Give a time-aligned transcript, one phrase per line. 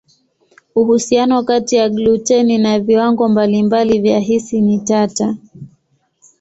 [0.75, 5.37] Uhusiano kati ya gluteni na viwango mbalimbali vya hisi ni tata.